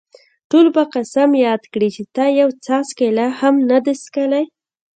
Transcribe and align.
ټول 0.49 0.65
به 0.75 0.83
قسم 0.95 1.29
یاد 1.47 1.61
کړي 1.73 1.89
چې 1.95 2.03
تا 2.15 2.25
یو 2.39 2.49
څاڅکی 2.65 3.09
لا 3.17 3.27
هم 3.39 3.55
نه 3.69 3.77
دی 3.85 3.93
څښلی. 4.01 4.43